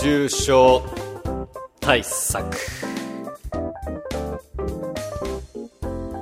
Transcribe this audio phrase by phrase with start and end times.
[0.00, 0.82] 中症
[1.80, 2.56] 対策。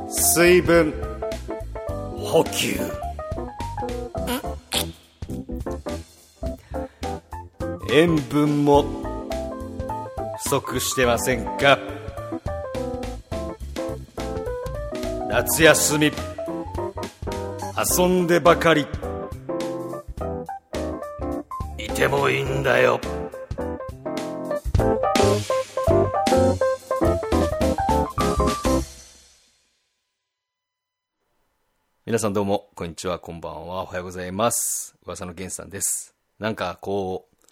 [0.08, 0.95] 水分
[2.16, 2.80] 補給。
[7.93, 8.82] 塩分も
[10.43, 11.79] 不足してませんか？
[15.29, 16.13] 夏休み。
[17.99, 18.86] 遊んでばかり。
[21.77, 22.99] いてもいいんだよ。
[32.16, 37.47] 皆さんどうもこんにちはこんばんはおはようございます噂の源さんですなんかこう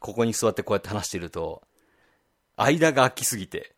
[0.00, 1.60] ここに座ってこうやって話していると
[2.56, 3.76] 間が空きすぎて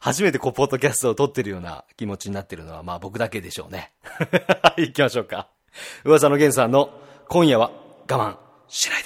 [0.00, 3.92] 初めてこう、ポッドキャストを撮ってるような気持ちになってるのは、まあ僕だけでしょうね。
[4.76, 5.48] 行きましょうか。
[6.04, 6.90] 噂の源さんの
[7.28, 7.70] 今夜は
[8.08, 8.36] 我慢
[8.68, 9.05] しないで。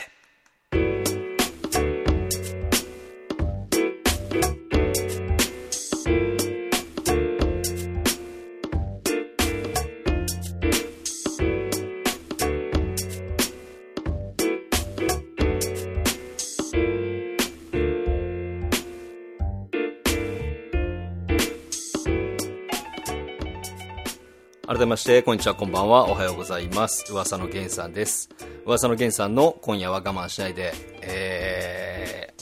[24.81, 27.13] 改めまして、こんにちは、こんばんは、おはようございます。
[27.13, 28.31] 噂の源さんです。
[28.65, 32.33] 噂の源さんの今夜は我慢しないで、え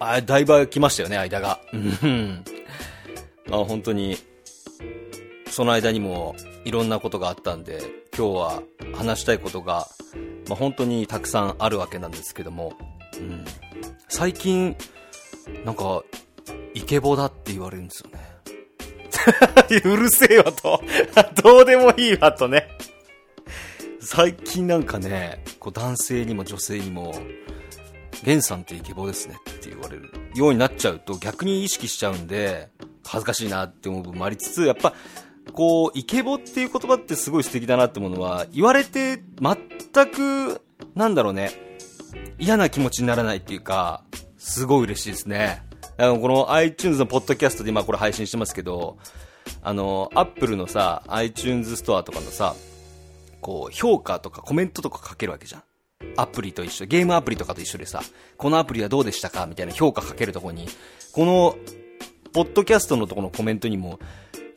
[0.00, 1.60] ー、あ、だいぶ来ましたよね、間が。
[3.48, 4.16] まあ本当に、
[5.48, 7.82] その間にもいろんなことがあったんで、
[8.18, 9.86] 今日は話したいことが、
[10.48, 12.72] まあ本当にたくさんあるわけなんですけども、
[13.16, 13.44] うん、
[14.08, 14.76] 最近、
[15.64, 16.02] なんか、
[16.74, 18.33] イケボだって言われるんですよね。
[19.84, 20.82] うるせえわと。
[21.42, 22.68] どうでもいいわとね。
[24.00, 27.14] 最近なんかね、こう男性にも女性にも、
[28.22, 32.68] ゲンさんってイケボですねって言われるようになっちゃうと逆に意識しちゃうんで、
[33.06, 34.94] 恥ずかしいなって思う部分もありつつ、やっぱ、
[35.52, 40.62] こう、イケボっていう言葉ってすごい素敵だなって思うのは、言われて全く、
[40.94, 41.78] なんだろうね、
[42.38, 44.04] 嫌な気持ちにならないっていうか、
[44.38, 45.62] すごい嬉しいですね。
[45.96, 48.96] あの、この iTunes のポッドキャストで今これ配信してますけど、
[49.62, 52.54] あの、Apple のさ、iTunes ストアとかのさ、
[53.40, 55.62] こう、評価とかコメントとか書けるわけじゃん。
[56.16, 58.02] アプリと一緒、ゲームアプリとかと一緒でさ、
[58.36, 60.66] このアプリはどうでしたかみたいな評価かけるとこに、
[61.12, 61.56] この、
[62.32, 64.00] ポッドキャストのとこのコメントにも、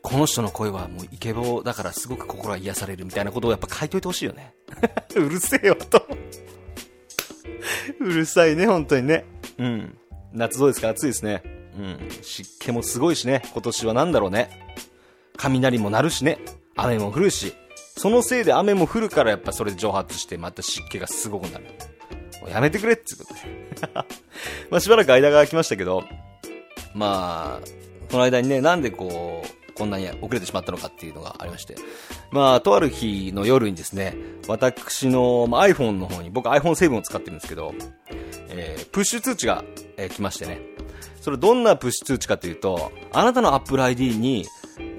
[0.02, 4.56] この人の声はもうイケボだからすごく心が癒されるみたいなことをやっぱ書いといてほしいよね。
[5.16, 6.08] うるせえよと
[8.00, 9.25] うるさいね、本当にね。
[9.58, 9.98] うん。
[10.34, 10.90] 夏どうですか？
[10.90, 11.44] 暑いですね。
[11.78, 12.00] うん。
[12.22, 13.42] 湿気もすごいしね。
[13.54, 14.50] 今年は何だろうね。
[15.38, 16.40] 雷も鳴るしね。
[16.76, 17.54] 雨も降るし。
[17.98, 21.66] そのせいで雨も降るからやっぱそれで蒸発してまた湿気がすごくなる。
[22.42, 23.40] もうやめてくれってことで。
[24.70, 26.04] まあしばらく間が空きましたけど、
[26.94, 27.68] まあ、
[28.12, 31.76] この間にね、なんでこう、こんなに遅れてしまったのかっていうのがありまして。
[32.32, 34.16] まあ、とある日の夜にですね、
[34.48, 37.74] 私の、まあ、iPhone の方に、僕 iPhone7 を使ってるんですけど、
[38.50, 39.64] えー、プッシュ通知が、
[39.98, 40.62] えー、来ましてね。
[41.22, 44.46] それどんなプッシュ通知かというと、あなたの Apple ID に、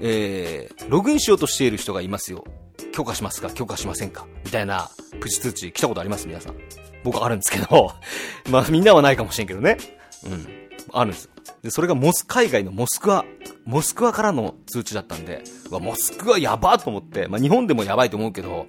[0.01, 2.45] えー、ログインしようとしている人がいますよ。
[2.93, 3.49] 許可しますか？
[3.49, 4.27] 許可しませんか？
[4.45, 4.89] みたいな
[5.19, 6.27] プッシュ通知来たことあります？
[6.27, 6.55] 皆さん。
[7.03, 7.93] 僕あるんですけど、
[8.49, 9.77] まあみんなはないかもしれんけどね。
[10.25, 10.47] うん。
[10.91, 11.28] あるんです。
[11.61, 13.25] で、それがモス、海外のモスクワ、
[13.65, 18.67] モスクワからの通知だったんで、わ、モスクワやばと思って、まあ日本でもやばいと思うけど、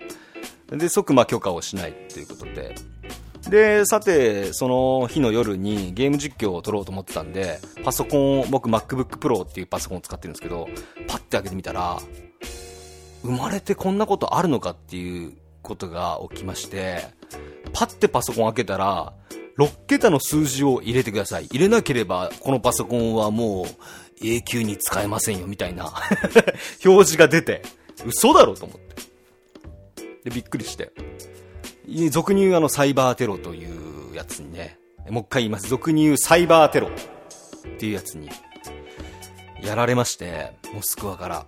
[0.68, 2.74] で、即ま許可をしないっていうことで、
[3.48, 10.68] で、さて、その日の夜にゲーム実況を撮ろうと思ってたんで、パソコンを、僕 MacBook Pro っていうパソコンを使ってるんですけど、
[11.08, 11.98] パッて開けてみたら、
[13.22, 17.02] 生まれてこんなことあるのかっていうことが起きまして、
[17.72, 19.14] パッてパソコン開けたら、
[19.60, 21.47] 6桁の数字を入れてください。
[21.47, 25.93] 入れなければ、このパソコンはもう永久に使えませんよ、みたいな
[26.84, 27.62] 表示が出て、
[28.06, 28.94] 嘘だろと思って。
[30.25, 30.93] で、びっくりして。
[32.11, 34.79] 俗に言うあのサイバーテロというやつにね、
[35.11, 35.69] もう一回言います。
[35.69, 36.90] 俗に言うサイバーテロっ
[37.79, 38.31] ていうやつに、
[39.62, 41.46] やられまして、モスクワから。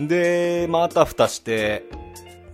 [0.00, 1.84] で、ま、あたふたして、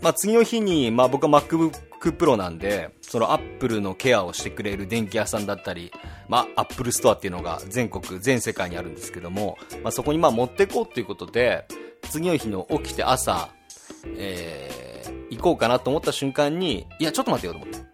[0.00, 1.72] まあ、次の日に、まあ、僕は MacBook
[2.12, 5.92] Pro なんで、その Apple のケアをしてくれる電気屋さんだったり、
[6.28, 11.66] まあ、Apple Store っていうのが全国、全世界にあるんですけども、まあ、そこにまあ持ってこうっていうことで、
[12.10, 13.48] 次の日の起きて朝、
[14.16, 17.86] えー、行こうかなと思った瞬間に、いや、ちょっと待ってよと思って。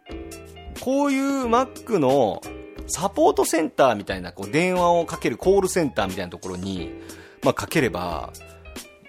[0.80, 2.42] こういう Mac の
[2.88, 6.90] サポートセンターみたいな、こう電話をかけるコールセンターみたいなところに、
[7.42, 8.32] まあかければ、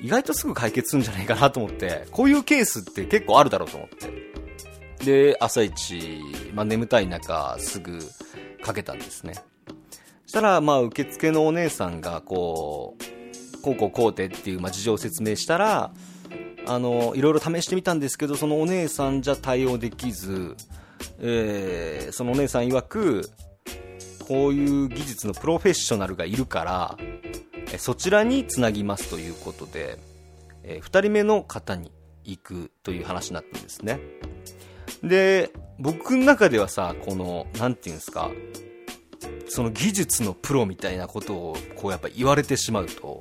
[0.03, 4.23] 意外とすぐ解決するんじゃないかなと思って、こういうケースって結構あるだろうと思って。
[5.05, 6.19] で、朝一、
[6.53, 7.99] まあ、眠たい中、すぐ
[8.61, 9.33] かけたんですね。
[9.35, 15.93] そしたら、まあ、受付のお姉さんが、こう、こうこうこうてっていう、まあ、事情を説明したら、
[16.67, 20.57] あの、いろいろ試してみたんですけど、そのお姉さんじゃ対応できず、
[21.19, 23.29] えー、そのお姉さん曰く、
[24.27, 26.97] こういう技術のプロフェッショナルがいるから、
[27.77, 29.97] そちらにつなぎますということで、
[30.63, 31.91] え、2人目の方に
[32.23, 33.99] 行くという話になったんですね。
[35.03, 38.31] で、僕の中ではさ、この、なんていうんですか、
[39.47, 43.19] その技術のプロみたいなことを、こうやっぱ言われてしまうと、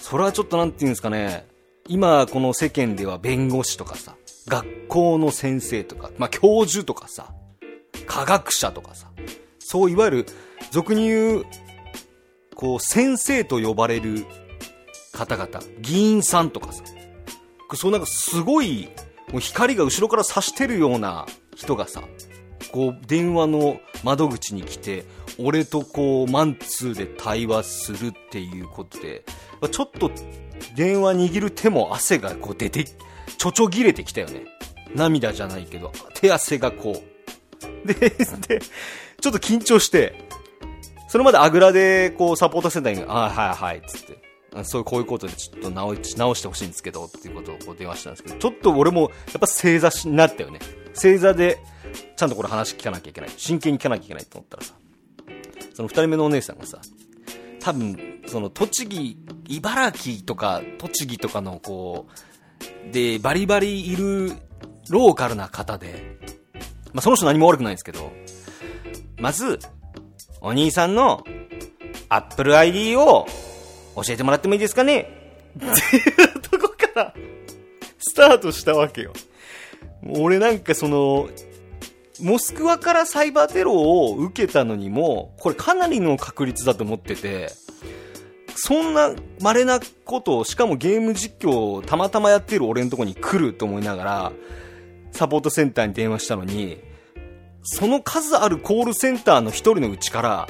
[0.00, 1.46] それはちょっとなんていうんですかね、
[1.88, 4.16] 今この世間では弁護士とかさ、
[4.46, 7.32] 学校の先生とか、まあ、教授とかさ、
[8.06, 9.10] 科学者とかさ、
[9.58, 10.26] そういわゆる、
[10.70, 11.44] 俗に言う、
[12.56, 14.26] こう、先生と呼ばれる
[15.12, 16.82] 方々、議員さんとかさ、
[17.74, 18.88] そうなんかすごい、
[19.30, 22.02] もう光が後ろから差してるような人がさ、
[22.72, 25.04] こう、電話の窓口に来て、
[25.38, 29.24] 俺とこう、マンツーで対話するっていうことで、
[29.70, 30.10] ちょっと、
[30.74, 34.44] 電話握る手も汗がこう出て、ちょちょぎれてきたよね。
[34.94, 37.02] 涙じゃないけど、手汗がこ
[37.84, 37.86] う。
[37.86, 38.10] で、で、
[39.20, 40.26] ちょっと緊張して、
[41.16, 44.64] それまであぐらで、こう、サポートセンターに、あはいはいっ、つって。
[44.64, 49.08] そういう、こういうことでちょっと直直してほしいんですけど、っていうことをこう電話したんですけど、ちょっと俺も、や
[49.38, 50.58] っぱ正座になったよね。
[50.92, 51.58] 正座で、
[52.16, 53.30] ちゃんとこれ話聞かなきゃいけない。
[53.34, 54.74] 真剣に聞かなきゃいけないと思ったらさ、
[55.72, 56.82] その二人目のお姉さんがさ、
[57.60, 59.16] 多分、その栃木、
[59.48, 62.08] 茨城とか栃木とかのこ
[62.90, 64.32] う、で、バリバリいる
[64.90, 66.18] ローカルな方で、
[66.92, 68.12] まあ、その人何も悪くないんですけど、
[69.18, 69.58] まず、
[70.46, 71.24] お兄さんの
[72.08, 73.26] Apple ID を
[73.96, 75.10] 教えてもらってもいいですかね？
[75.58, 76.00] ってい
[76.36, 77.14] うとこから
[77.98, 79.12] スタートしたわけよ。
[80.04, 81.28] 俺なんかその、
[82.20, 87.50] モスクワからサイバーテロを受けたのにも、これかなりの確率だと思ってて、
[88.54, 94.32] そんな稀なことを、しかもゲーム実況をたまたまやってる俺のとこに来ると思いながら、
[95.10, 96.78] サポートセンターに電話したのに、
[97.66, 100.48] その数あるコールセンターの一人のうちから、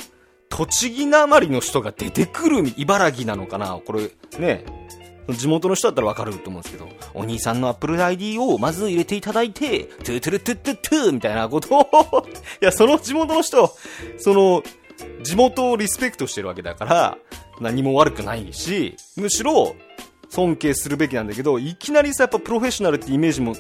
[0.49, 3.81] 栃木なまりの人が出てくる茨城なのかな？
[3.85, 4.65] これ、ね、
[5.31, 11.77] 地元の人だったらわかると思うんですけど、お兄さんの Apple ID をまず入れていただいて、トゥートゥルトゥトゥトゥみたいなこと。
[11.77, 12.27] を
[12.63, 13.75] いや、その地元の人、
[14.19, 14.63] その、
[15.23, 17.19] 地元をリスペクトしてるわけだから、
[17.61, 19.75] 何も悪くないし、むしろ、
[20.29, 23.55] 尊敬するべきなんだけど、いきなりさ、やっぱプロフェッショナルってイメージも、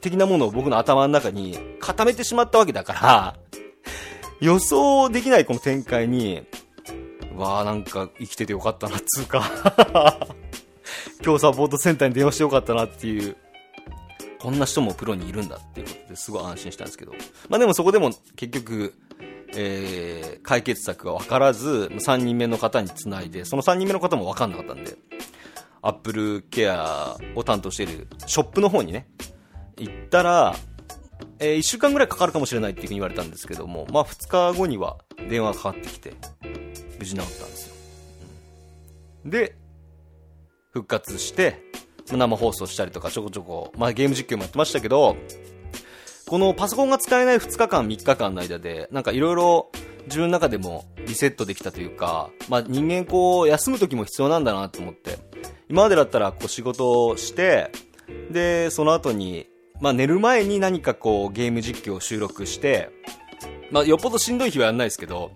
[0.00, 3.36] 的なものを僕の頭の中に固めてしまったわけだから、
[4.40, 6.42] 予想できないこの展開に、
[7.36, 9.44] わあなんか生きててよかったな、つうか
[11.24, 13.36] 今日サポートセンターに電話してよかったなっていう、
[14.38, 17.12] こんな人もプロにいるんだっていうことですごい安心したんですけど。
[17.48, 18.94] まあでもそこでも結局、
[19.56, 24.96] えー、解決策が分からず、3人目の方につないで、その3人目の方も分かんなかったんで、
[25.80, 29.06] アップルケアを担当しているショップの方にね、
[29.76, 30.54] 行ったら、
[31.38, 34.98] えー、1週間ぐらいかかるかもしれないっていうふうに言われたんですけども、まあ2日後には
[35.28, 36.14] 電話がかかってきて、
[36.98, 37.74] 無事治ったんですよ。
[39.24, 39.56] うん、で、
[40.70, 41.60] 復活して、
[42.12, 45.16] 生放送したりとかちょこちょこ、まあゲーム実況もやってましたけど、
[46.26, 49.70] このパソコンが使えない2日間、3日間の間で、なんかいろいろ
[50.06, 55.18] 自分の中でもリセットできたというか、まあ人間こう休む時も必要なんだなと思って、
[55.68, 57.70] 今までだったらこう仕事をして、
[58.30, 59.46] で、その後に、
[59.84, 62.88] まあ寝る前に何かこうゲーム実況を収録して、
[63.70, 65.32] まあよっぽどしんどい日はやんないですけど、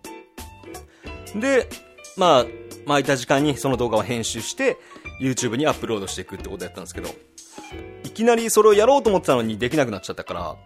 [1.34, 1.68] で、
[2.16, 2.46] まあ、
[2.86, 4.78] 空いた時間にその動画を編集して、
[5.20, 7.10] YouTube にアップロードしていくってことやったんですけど、
[8.04, 10.56] いきなりそれをやろうと思ってたのにできなくなっちゃったから、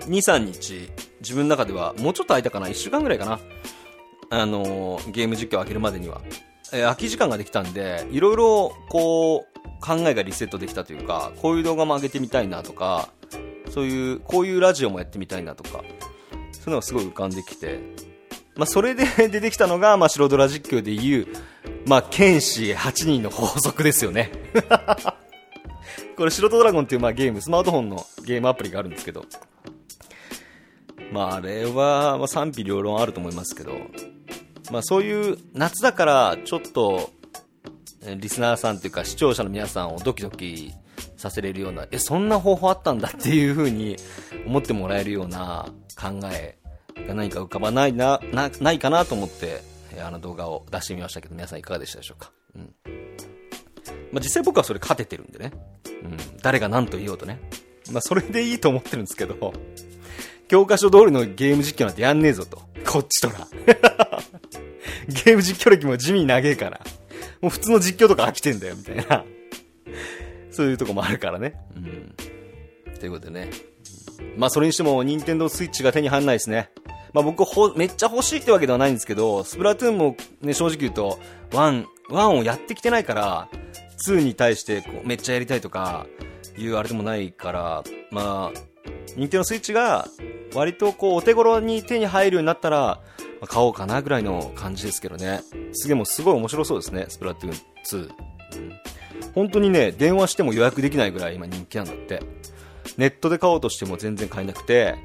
[0.00, 0.90] 2、3日、
[1.22, 3.40] 自分の中では、もうちょっと空いたかな ?1 週間ぐらいかな
[4.28, 6.20] あのー、ゲーム実況を開けるまでには。
[6.74, 9.47] えー、空き時間ができたんで、いろいろ、こう、
[9.80, 13.08] 考えがリセットできたというか、こういう動画も上げてみたいなとか、
[13.70, 15.84] そういう、こういうラジオもやってみたいなとか、そうい
[16.66, 17.80] うのがすごい浮かんできて、
[18.56, 21.28] まあ、それで 出てきたのが、まあ、白ドラ実況でいう、
[21.86, 24.32] まあ、剣士8人の法則ですよね。
[26.16, 29.24] これ、白ドラゴンっていう、まあ、ゲーム、スマートフォンのゲームアプリがあるんですけど、
[31.12, 33.72] まあ、あれは、まあ、賛否両論あると思いますけど、
[34.72, 37.10] まあ、そういう夏だからちょっと
[38.16, 40.72] リスナーさんというか視聴者の皆さんをドキドキ
[41.16, 43.96] させれるようなえそんな方法あったんだっていう風に
[44.46, 46.58] 思ってもらえるような考え
[47.06, 49.62] が何か浮かばないななないかなと思って
[50.00, 52.74] あの動画を出してみましたけど皆さんいかがでしたでしょうか、うん
[54.12, 55.52] まあ、実際僕はそれ勝ててるんでね、
[56.02, 57.40] うん、誰が何と言おうとね
[57.92, 59.52] まあ、それでいいと思ってるんですけど、
[60.48, 62.62] 教科書通りのゲーム実況なんてやんねえぞと。
[62.86, 63.46] こっちとら。
[65.08, 66.80] ゲーム実況歴も地味に長えから。
[67.40, 69.24] もう普通の実況とか飽きてんだよ、みたいな。
[70.50, 71.54] そういうとこもあるからね。
[71.76, 72.14] うん。
[72.98, 73.50] ということでね。
[74.36, 76.70] まあそれにしても、任天堂スイッチが手に入らないですね。
[77.12, 81.18] まあ僕ほ、めっちゃ欲しいってわけではないんですけど、スプラトゥーンもね、正直言うと、
[81.50, 83.48] 1、1をやってきてないから、
[84.06, 86.06] 2に対してこうめっちゃやりたいとか、
[86.56, 88.60] いうあれでもないから、まあ、
[89.16, 90.08] 任天堂スイッチが
[90.54, 93.00] 割とこうお手頃に手に入るようになったら、
[93.40, 95.40] まあ、買おうかなぐらいの感じですけどね。
[95.72, 98.08] すげえもうすごい面白そうですね、スプラトゥーン2。
[98.08, 98.72] うん、
[99.34, 102.22] 本当にね、電話しても予約できないぐらい今人気なんだって。
[102.96, 104.96] ネットで買おうとしても全然買えなくて、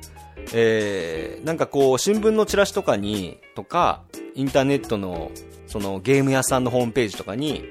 [0.54, 4.02] えー、なんかこう、新聞のチラシとかに、とか、
[4.36, 5.32] インターネットの、
[5.68, 7.64] そのゲーム屋さんのホームページとかに、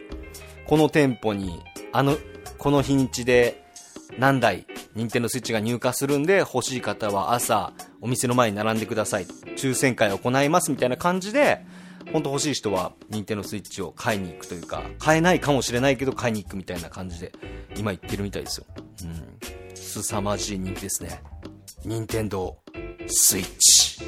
[0.66, 1.61] この店舗に、
[1.92, 2.16] あの、
[2.59, 3.62] この日にちで
[4.19, 9.26] 何台、任天堂スイッチが入荷するんで、欲しい方は朝、お店の前に並んでください。
[9.57, 11.64] 抽選会を行いますみたいな感じで、
[12.12, 17.33] 本当欲しい人は、任天堂スイッチを買いに行くというか、買えないかもしれないけど買いに行くみたいな感じで、
[17.76, 18.66] 今言ってるみたいですよ。
[19.04, 19.38] うん。
[19.75, 21.23] 凄まじい人気ですね。
[21.85, 22.59] 任天堂
[23.07, 24.02] スイッチ。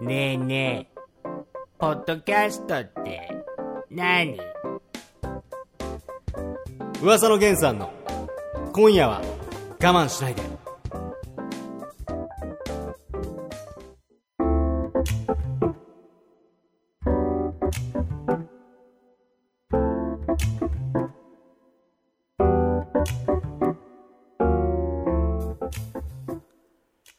[0.00, 0.98] ねえねえ、
[1.78, 3.37] ポッドキャストって
[3.90, 4.38] 何？
[7.02, 7.90] 噂の源さんの。
[8.72, 9.22] 今夜は
[9.80, 10.42] 我慢しないで。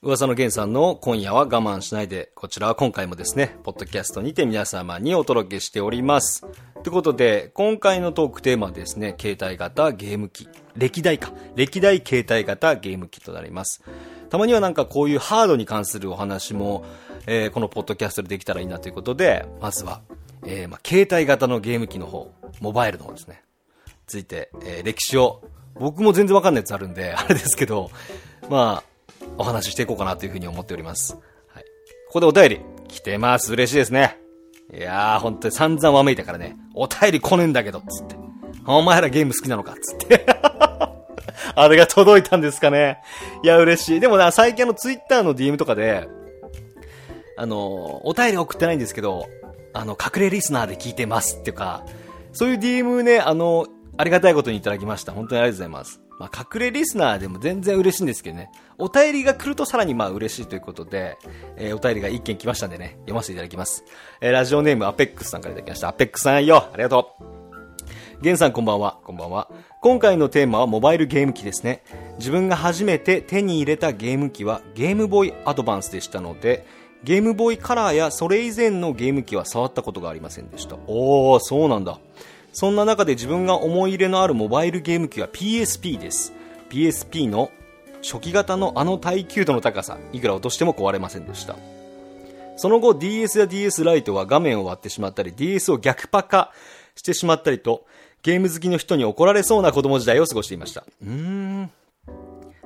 [0.10, 6.42] 噂の源さんの今夜は我慢しないで、こちらは今回もですね、ポッドキャストにて皆様にお届けしております。
[6.84, 10.50] ということで、今回のトークテーマはですね、携帯型ゲーム機。
[10.76, 11.32] 歴代か。
[11.56, 13.84] 歴代携帯型ゲーム機となります。
[14.32, 16.86] たまにはなんかこういうハードに関するお話も、
[17.28, 20.02] えー、このポッドキャストでできたらいいなということで、まずは、
[20.44, 23.44] えー、ま、携帯型のゲーム機の方、モバイルの方ですね。
[24.08, 25.44] ついて、えー、歴史を、
[25.76, 27.92] 僕も全然わかんないやつあるんで、あれですけど、
[28.50, 28.89] まあ、
[29.38, 31.18] お話ししていこうかなというふうに思っております。
[31.48, 31.64] はい。
[32.08, 32.60] ここでお便り、
[32.90, 33.54] 来てます。
[33.54, 34.20] 嬉しいですね。
[34.74, 38.16] いやー、ほんとに散々わめいたからね、お便り来ねえんだけど、つって。
[38.66, 40.26] お前らゲーム好きなのか、つって。
[41.56, 43.00] あれが届いたんですかね。
[43.44, 44.00] いや、嬉しい。
[44.00, 46.08] でもな、最近あのツイッターの DM とかで、
[47.38, 49.28] あの、お便り送ってないんですけど、
[49.74, 51.84] あの、隠れリスナーで聞いてますっていうか、
[52.34, 53.66] そういう DM ね、あの、
[53.98, 55.14] ありがたいことにいただきました。
[55.14, 56.02] 本当にありがとうございます。
[56.20, 58.52] まあ、隠れリスナーでも全然嬉しいんですけどね。
[58.80, 61.18] お便りが来るとさらにまあ嬉しいということで、
[61.58, 63.84] えー、お便りが一件来ましたんでね、読ませていただきます。
[64.22, 65.90] えー、ラジオネームアペックスさんからいただきました。
[65.90, 68.22] アペックスさんよ、ありがとう。
[68.22, 69.00] ゲンさんこんばんは。
[69.04, 69.50] こんばんは。
[69.82, 71.84] 今回のテーマはモバイルゲーム機ですね。
[72.18, 76.66] 自分が初めて手に入れたゲーム機はゲームボーイアドバンスでしたので、
[77.04, 80.78] ゲームボーイカラーやそれ以前のゲーム機は触ったことがありませんでした。
[80.88, 82.00] おー、そうなんだ。
[82.52, 86.34] そんな中で自分が思い入れのあるモバイルゲーム機は PSP です。
[86.70, 87.52] PSP の
[88.02, 91.56] 初期型のあの耐久度の高さ、いくら落としても壊れませんでした。
[92.58, 96.52] その後 DS や DS ライトは画面を割ってしまったり、DS を逆パカ
[96.96, 97.86] してしまったりと、
[98.22, 100.84] ゲーム好きの人に怒られそうな子供時代を過ごしていました。
[101.02, 101.72] うーん。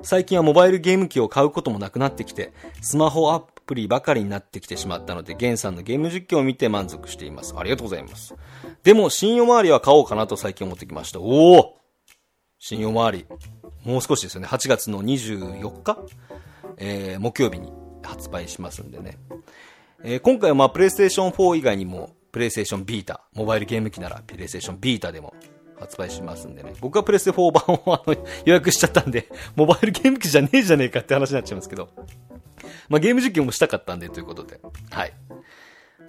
[0.01, 7.53] 最近はモバイルゲーム機を買うこともなくなってきて、スマホアプリばかりになってきてしまったので、ゲンさんのゲーム実況を見て満足しています。
[7.55, 8.35] ありがとうございます。
[8.83, 11.19] でも、信用回りは買おうかなと最近思ってきました。
[11.19, 11.82] おお
[12.65, 13.25] 信用回り。
[13.83, 14.47] もう少しですよね。
[14.47, 15.97] 8月の24日、
[16.77, 19.17] えー、木曜日に発売しますんでね。
[20.01, 25.33] えー、今回はまあ、プレイステーション4以外にも、プレイステーションビータ、モバイルゲーム機なら、プレイステーションビータでも
[25.77, 26.73] 発売しますんでね。
[26.79, 28.15] 僕はプレステ4版をあの
[28.45, 29.27] 予約しちゃったんで、
[29.57, 31.89] モバイルゲーム機じゃねえじゃねえかって話になっちゃいますけど。
[32.87, 34.61] まあ、ゲーム実況もしたかったんでということで。
[34.89, 35.11] はい。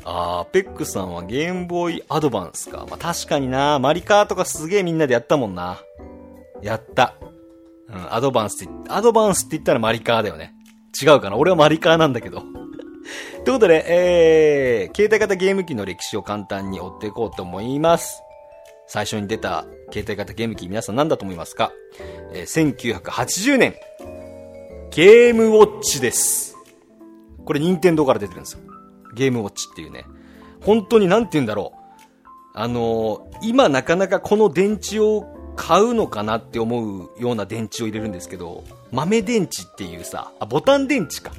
[0.04, 2.86] あー、ペックさんはゲームボーイアドバンスか。
[2.88, 5.80] まあ、確かになマリカーとかすげえみんなでやったもんな。
[6.62, 7.14] やった。
[7.88, 10.54] うん、アドバンスって、アドバンスって言ったらマリカーだよね。
[11.00, 11.36] 違うかな？
[11.36, 12.42] 俺はマリカーなんだけど。
[13.44, 18.22] ということで、えー、携帯型ゲーム機の歴史を簡単に追っていこうと思います。
[18.86, 21.72] 最初に出た携帯型ゲーム機皆さん何だと思いますか、
[22.32, 23.74] えー、1980年、
[24.90, 26.56] ゲームウォッチです。
[27.44, 28.60] これ任天堂から出てるんですよ。
[29.14, 30.04] ゲームウォッチっていうね。
[30.62, 31.78] 本当になんて言うんだろう。
[32.54, 41.32] あのー、今なかなかこの電池を買うのかなって思うような電池を入れるんですけど、豆電池っていうさ、あ、ボタン電池か。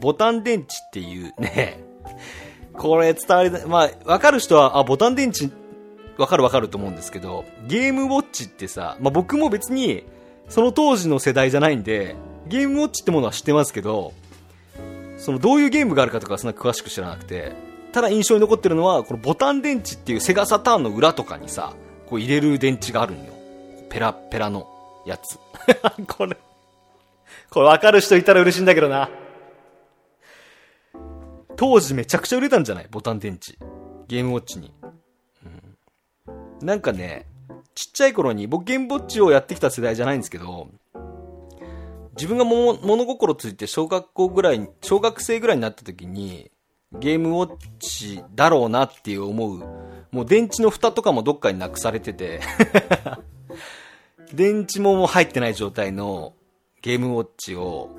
[0.00, 1.82] ボタン電池っていうね、
[2.72, 5.50] これ伝わり、まあ、わかる人は、あ、ボタン電池
[6.18, 10.04] わかるわかると思うんですけど、ゲームウォッチってさ、まあ、僕も別に、
[10.48, 12.16] その当時の世代じゃないんで、
[12.48, 14.12] ゲームウォッチってものは知ってますけど、
[15.16, 17.52] そのどういうゲームがあるかとかそんな詳しく知らなくて、
[17.92, 21.74] ただ印象に残ってるのは、このボタン電池っていうセガサターンの裏とかにさ、
[22.06, 23.31] こう入れる電池があるんよ。
[23.92, 24.66] ペラペラの
[25.04, 25.38] やつ。
[26.08, 26.36] これ、
[27.50, 29.10] これわかる人いたら嬉しいんだけどな。
[31.56, 32.86] 当時めちゃくちゃ売れたんじゃない？
[32.90, 33.58] ボタン電池。
[34.08, 34.72] ゲームウォッチに。
[35.44, 36.66] うん。
[36.66, 37.26] なんかね、
[37.74, 40.68] ちっちゃい頃に、僕ゲームウォッチをやってきた世代じゃないんですけど、
[42.16, 46.50] 自分が物心ついて小学校ぐらい、小学生ぐらいになった時に、
[46.98, 49.58] ゲームウォッチだろうなっていう思う、
[50.10, 52.40] もう電池の蓋とかもどっかになくされてて
[54.34, 56.34] 電池も入ってない状態の
[56.80, 57.90] ゲームウォッチを、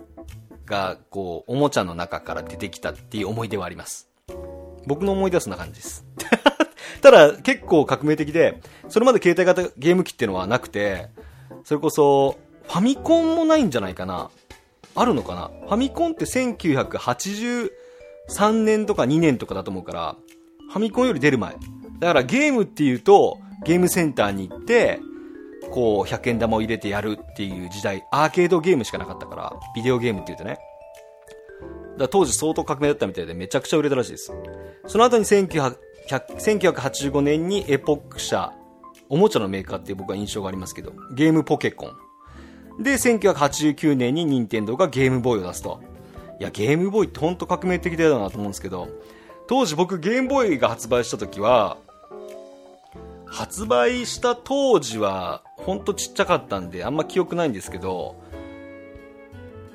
[0.66, 4.10] が、こう、おもちゃの中から出てきたっていう思い出はあります。
[4.86, 6.06] 僕の思い出はそんな感じです。
[7.02, 11.10] ただ、結構革命的で、それまで携帯型ゲーム機っていうのはなくて、
[11.64, 14.30] それこそ、ファミコンもないんじゃないかな
[14.96, 17.70] あるのかなファミコンって1983
[18.64, 20.16] 年とか2年とかだと思うから、
[20.72, 21.56] ファミコンより出る前。
[22.00, 25.00] だからゲームっていうと、ゲームセンターに行って、
[25.74, 30.60] こう、100円玉を入れてやるっていう時代、アーケードゲームしかなかったから、ビデオゲームって言うとね。
[31.98, 34.32] だ当時相当革命だったみたいでめちゃくちゃ売れたらしいです。
[34.86, 35.78] その後に1900
[36.10, 38.52] 1985年にエポック社、
[39.10, 42.84] おもちゃのメーカーって僕は印象がありますけど、ゲームポケコン。
[42.84, 45.82] で、1989年に任天堂がゲームボーイを出すと。
[46.40, 48.90] いや、ゲームボーイって本当革命的だよなと思うんですけど、
[49.48, 51.78] 当時僕ゲームボーイが発売した時は、
[53.34, 58.16] 発売した当時は、ほんとちっちゃかったんで、あんま記憶ないんですけど、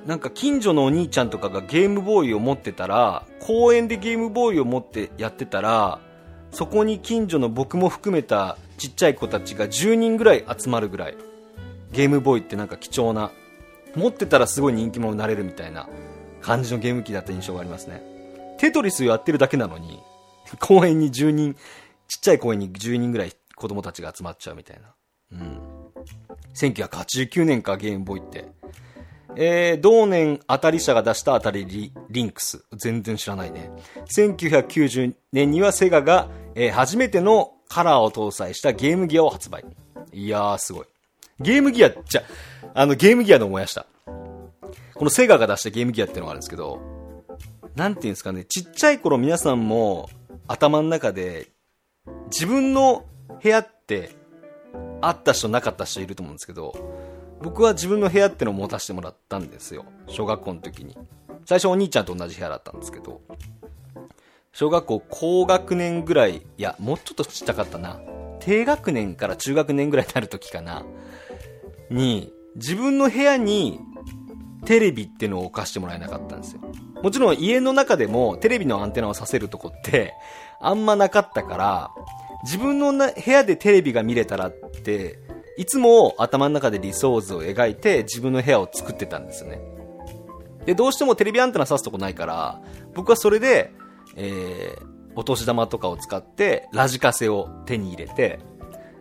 [0.07, 5.99] なんか近所のお兄ちゃんとかがゲームボーイを持ってたら、公園でゲームボーイを持ってやってたら、
[6.53, 11.17] そこに近所の僕も含めたちっちゃい子たちが10人ぐらい集まるぐらい、
[11.91, 13.33] ゲームボーイってなんか貴重な、
[13.97, 15.89] 持ってたらすごい人気者になれるみたいな
[16.43, 18.05] 感じのゲーム機だった印象がありますね。
[18.59, 19.99] テトリスやってるだけなのに、
[20.61, 21.57] 公園に10人、
[22.07, 24.95] ちっちゃい公園に10人ぐらい子供たちが集まっちゃうみたいな。
[25.33, 25.61] うん。
[26.55, 28.49] 1989年か、ゲームボーイって。
[29.37, 32.65] えー、同年、当たり社が出した当たりリリンクス。
[32.77, 33.71] 全然知らないね。
[34.07, 39.65] 1990年にはセガが、えー初めてのカラーを搭載したゲームギアを発売。
[40.13, 40.87] いやー、すごい。
[41.41, 42.23] ゲームギア、じゃ、
[42.75, 43.87] あの、ゲームギアの思い出した。
[44.95, 46.81] このセガが出したゲームギアっていうのがあるんですけど、
[47.77, 50.09] なんていうんですかね、ちっちゃい頃皆さんも
[50.49, 51.51] 頭の中で、
[52.31, 53.05] 自分の
[53.43, 54.11] 部屋って、
[55.01, 56.75] あった人なかった人いると思うんですけど、
[57.43, 59.85] 僕は自分の部屋ってのを持たせてもらったんですよ。
[60.09, 60.97] 小学校の時に。
[61.47, 63.21] 最初お兄ちゃんと同じ部屋だったんですけど、
[64.53, 68.01] 小学校高学年ぐらい、いや、もうちょっとちっちゃかったな。
[68.41, 70.85] 低学年から中学年ぐらいになる時かな。
[71.91, 73.79] に、自分の部屋に
[74.65, 76.61] テレビってのを置かしてもらえなかったんですよ。
[77.03, 80.15] もちろん家の中でもテレビのアンテナをさせるとこって
[80.61, 81.91] あんまなかったから、
[82.45, 85.19] 自分のな部屋でテレビが見れたらって、
[85.57, 89.61] いつも頭の中で理想図を描いて自分の部屋を作ってたんですよね。
[90.67, 92.61] で、どうしてもテレビアンテナ挿すとこないから、
[92.95, 93.73] 僕はそれで、
[94.17, 98.39] えー、お年玉とかを使ってラジカセを手に入れて、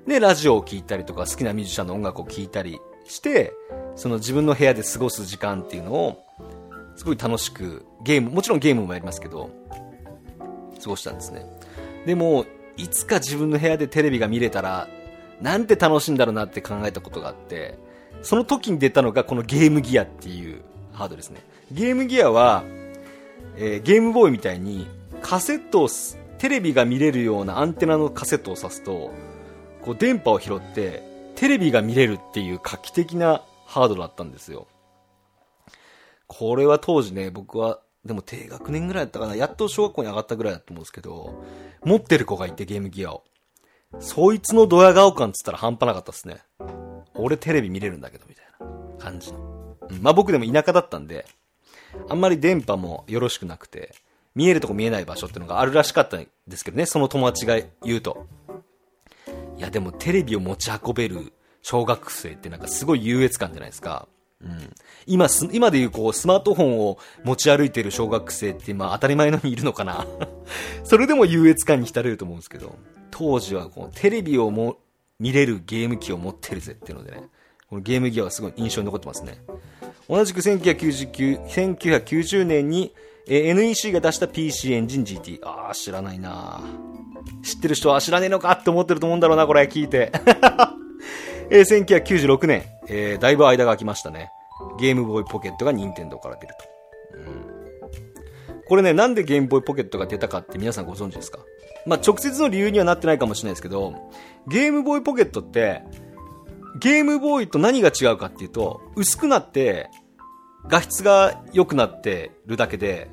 [0.08, 3.54] で、ラジオを聴いたりとか好きなミュージシャンの音楽を聴いたりして、
[3.96, 6.24] その自分の部屋で過ごす時間っていうのを、
[6.96, 9.52] すごい楽しく、ゲーム、もちろんゲームもやりますけど、
[10.82, 11.46] 過ごしたんですね。
[12.06, 12.46] でも、
[12.78, 14.88] いつか自分の部屋でテレビが見れたら、
[15.42, 17.78] なんて楽しいんだろうなって考えたことがあって、
[18.22, 20.62] その時に出たのがこのゲームギアっていう
[20.94, 21.42] ハードですね。
[21.72, 22.64] ゲームギアは、
[23.58, 24.88] えーゲームボーイみたいに
[25.22, 25.90] カセットを、
[26.38, 29.12] テレビが見れるようなアンテナのカセットを挿すと、
[29.82, 31.04] こう電波を拾って、
[31.36, 34.68] テレビが見れるっていう画期的なハードだったんですよ。
[36.28, 39.36] これは当時ね、僕は、でも低学年ぐらいだったかな。
[39.36, 41.44] やっと小学校に上がったぐらいだと思うんですけど、
[41.84, 43.24] 持ってる子がいてゲームギアを。
[44.00, 46.38] そいつのドヤ顔感っつったら半端なかったですね。
[47.14, 48.68] 俺テレビ見れるんだけど、みたいな
[48.98, 49.76] 感じの。
[50.02, 51.26] まあ僕でも田舎だったんで、
[52.10, 53.94] あんまり電波もよろしくなくて、
[54.36, 58.28] 見えるとこ見えない場所ってのがあるらしかったんですけどね、その友達が言うと。
[59.58, 64.08] いやでもテレビを持ち運べる小学生ってなんかすごい優越感じゃないですか。
[64.44, 64.74] うん。
[65.06, 70.06] 今す、今でいうこうスマートフォンを持ち歩いてる小学生ってまあ当たり前のにいるのかな？
[70.84, 72.76] それでも優越感に浸れると思うんですけど、
[73.12, 74.78] 当時はこうテレビをも
[75.20, 77.24] 見れるゲーム機を持ってるぜっていうのでね、
[77.70, 79.42] このゲームギアはすごい印象に残ってますね。
[80.08, 82.94] 同じく1999 1990年に、
[83.28, 85.40] え NEC が出した PC エンジン GT。
[85.44, 86.62] あー、知らないな
[87.44, 90.12] 知ってる人は知らねえのかって思ってると思うんだろうな、これ聞いて。
[91.50, 94.32] えー1996年、えーだいぶ間が空きましたね。
[94.80, 96.54] ゲームボーイポケットが任天堂から出る
[97.14, 97.18] と。
[97.18, 97.58] うん
[98.70, 101.40] これね、なんでゲームボーイポケットが出たかって皆さんご存知ですか？
[101.86, 103.94] まあ、直接の理由にはなってないかもしれないですけど、
[104.48, 105.84] ゲームボーイポケットって、
[106.82, 109.90] ゲームボーイと何が違うかっていうと、薄くなって、
[110.68, 113.10] 画質が良くなってるだけで、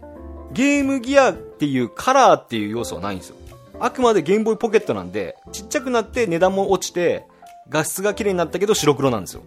[0.52, 3.36] ゲームギアっていうカラーっていう要素はないんですよ。
[3.78, 7.26] あくまでゲームボーイポケットなんで、ちっちゃくなって値段も落ちて、
[7.68, 9.42] 画質が綺麗になったけど白黒なんですよ。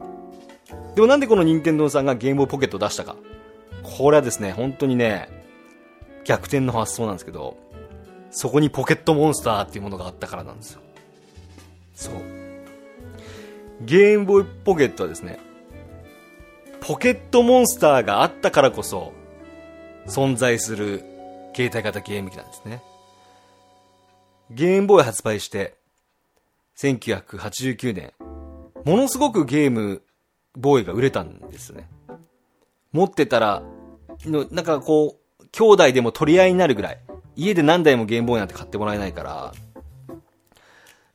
[0.95, 3.15] でもなんでこの任天堂さんがゲームボーイポケットを出したか。
[3.83, 5.29] これはですね、本当にね、
[6.25, 7.57] 逆転の発想なんですけど、
[8.31, 10.81] そこにポケットモンスターっていうものがあったからなんですよ。
[11.95, 12.13] そう。
[13.81, 15.39] ゲームボーイポケットはですね、
[16.81, 19.13] ポケットモンスターがあったからこそ、
[20.07, 21.03] 存在する
[21.55, 22.81] 携帯型ゲーム機なんですね。
[24.51, 25.75] ゲームボーイ発売して、
[26.79, 28.13] 1989年、
[28.85, 30.03] ものすごくゲーム
[30.55, 31.89] ボーイが売れたんですね。
[32.91, 33.63] 持ってたら、
[34.25, 36.99] なんかこう、兄弟でも取り合いになるぐらい、
[37.35, 39.53] 家で何台もゲームボーイなんて買ってもらえないから、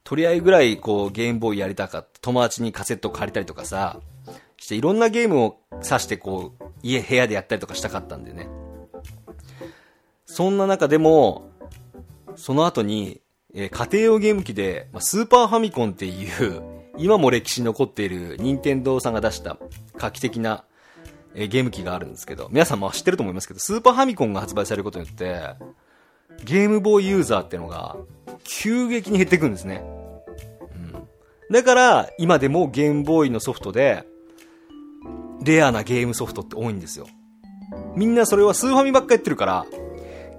[0.04, 2.20] 取り合いぐらいこうゲームボーイやりたかった。
[2.20, 4.00] 友達にカセット借りたりとかさ、
[4.58, 8.48] していろんなゲームを挿してこう、家、部屋でやったりとかしたかったんでね。
[10.26, 11.50] そんな中でも、
[12.36, 13.21] その後に、
[13.54, 16.62] えー家庭用ゲーム機で、まあ、スーパーファミコンっていう、
[16.98, 19.56] 今も歴史に残っている任天堂さんが出した
[19.96, 20.64] 画期的な、
[21.34, 25.40] えーゲーム機があるんですけど、皆さんも知ってると思いますけど、スーパーファミコンが発売されることによって、
[26.44, 27.96] ゲームボーイユーザーってのが、
[28.44, 29.82] 急激に減っていくんですね。
[30.74, 31.54] うん。
[31.54, 34.04] だから、今でもゲームボーイのソフトで、
[35.44, 37.06] レアなゲームソフトって多いんですよ。
[37.96, 39.66] みんなそれはスーファミばっかやってるから、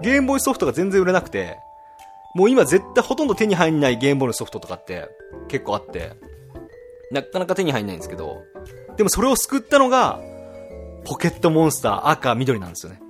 [0.02, 1.58] ゲームボーイソフトが全然売れなくて、
[2.34, 5.08] もう今絶対ほとんど手に入んないゲームボーイのソフトとかって
[5.48, 6.13] 結構あって、
[7.12, 8.43] なかなか手に入んないんですけど、
[8.98, 10.19] でもそれを救ったのが、
[11.06, 13.02] ポケットモンスター赤緑なんですよね。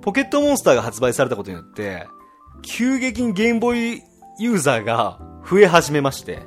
[0.00, 2.06] ポケットモンスターが発売されたことによって、
[2.62, 4.02] 急激にゲームボーイ
[4.38, 6.40] ユーザーが増え始めまして、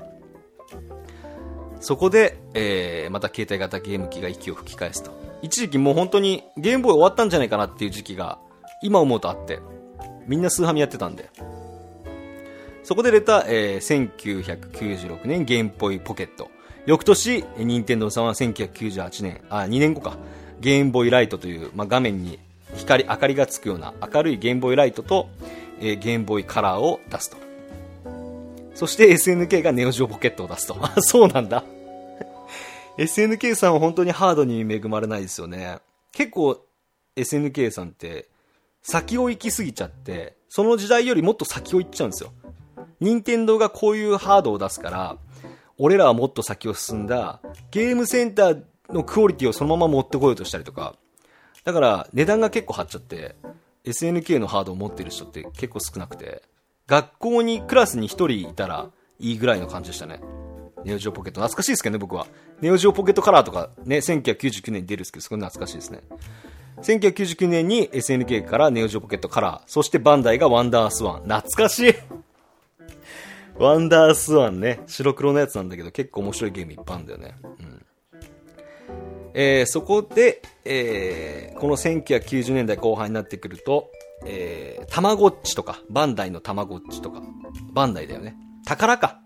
[1.80, 5.12] そこで、えー、また携帯型ゲーム機が息を吹き返すと。
[5.42, 8.40] 一時期もう本当にゲームボーイ終わったんじゃないかなっていう時期が、
[8.82, 9.60] 今思うとあって、
[10.28, 11.30] みんなスーハミやってたんで。
[12.86, 16.52] そこで出た、えー、1996年ゲームボーイポケット。
[16.86, 20.20] 翌年、任天堂さんは1998年、あ、2年後か、
[20.60, 22.38] ゲームボーイライトという、まあ、画面に
[22.76, 25.30] 光、明かりがつくような明るいゲームボーイライトと、
[25.80, 27.38] えーゲームボーイカラーを出すと。
[28.76, 30.78] そして SNK がネオジオポケットを出すと。
[30.80, 31.64] あ、そうなんだ。
[33.00, 35.80] SNK さんは本当にハードに恵まれないですよね。
[36.12, 36.64] 結構
[37.16, 38.30] SNK さんって
[38.84, 42.32] 先を行き過ぎちゃって、その時代よりもっと先を行っちゃうんですよ。
[43.00, 45.18] 任天堂がこういうハードを出すから、
[45.78, 50.96] 俺らはもっと先を進んだゲームセンターのクオリティをそのまま持ってこようとしたりとか、
[51.64, 53.36] だから値段が結構張っちゃって、
[53.84, 56.44] SNK のハードを持ってる人って結構少なくて、
[56.88, 60.22] 学校にクラスに1人いたらいいぐらいの感じでしたね。
[60.84, 61.42] ネオジオポケット。
[61.42, 62.28] 懐かしいですけどね、僕は。
[62.62, 66.02] ネオジオポケットカラーとかね、1999年に出るんですけど、すごい懐かしいですね。
[66.84, 71.24] 1999年に SNK からネオジオポケットカラー、そしてバンダイがワンダースワン。
[71.24, 71.96] 懐かしい
[73.58, 77.36] ワンダースワンね、白黒のやつなんだけど、結構面白いゲームいっぱいあるんだよね。
[77.44, 77.86] うん。
[79.34, 83.90] えーそこで、えーこの1990年代後半になってくると、
[84.26, 87.22] えー、たまごっちとか、バンダイのたまごっちとか、
[87.74, 88.36] バンダイだよね。
[88.66, 89.20] 宝か。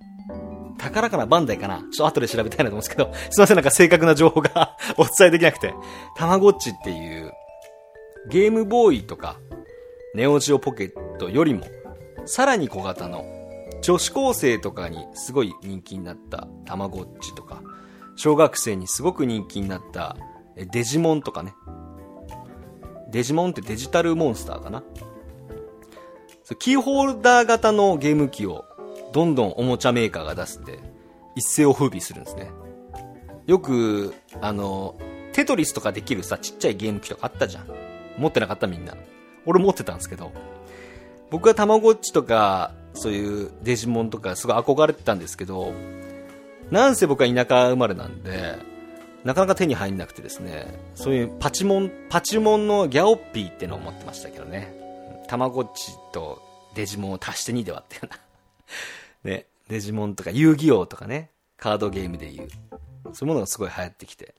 [0.77, 1.25] 宝かな？
[1.25, 1.79] バンダイかな？
[1.79, 5.73] ちょっと後で調べたいなと思うんですけど、 すいません、なんか正確な情報が お伝えできなくて。
[6.15, 7.33] たまごっちっていう、
[8.29, 9.37] ゲームボーイとか、
[10.13, 11.65] ネオジオポケットよりも、
[12.25, 13.25] さらに小型の、
[13.81, 17.61] 女子高生とかにすごい人気になったたまごっちとか、
[18.15, 20.17] 小学生にすごく人気になった
[20.55, 21.53] デジモンとかね。
[23.09, 24.83] デジモンってデジタルモンスターかな
[26.59, 28.65] キーホルダー型のゲーム機を
[29.13, 30.79] どんどんおもちゃメーカーが出すんで、
[31.35, 32.51] 一世を風靡するんですね。
[33.45, 34.95] よく、あの、
[35.33, 37.67] テトリスとかできるさ、ちっちゃいゲーム機とかあったじゃん。
[38.17, 38.95] 持ってなかったみんな。
[39.45, 40.31] 俺持ってたんですけど、
[41.31, 45.73] 僕はたまごっちとか、そういうデジモンとかすごい憧れてたんですけど、
[46.71, 48.57] なんせ僕は田舎生まれなんで、
[49.23, 54.73] なかなか手に入んなくてですね、そういうパチモン、パチモンのギャオッピーってのを持ってましたけどね。
[55.27, 56.41] たまごっちと
[56.75, 58.19] デジモンを足して2で割ったような。
[59.31, 62.47] ね、デジモンとか遊戯王とかね、カードゲームでいう。
[63.13, 64.35] そういうものがすごい流行ってきて。